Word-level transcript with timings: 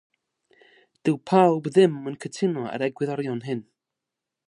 Dydy 1.09 1.13
pawb 1.33 1.69
ddim 1.75 2.01
yn 2.13 2.17
cytuno 2.25 2.67
â'r 2.73 2.87
egwyddorion 2.89 3.49
hyn. 3.51 3.67